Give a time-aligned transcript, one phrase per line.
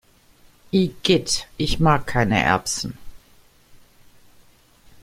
[0.71, 2.97] Igitt, ich mag keine Erbsen!